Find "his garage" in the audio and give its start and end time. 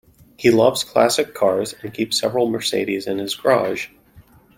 3.19-3.89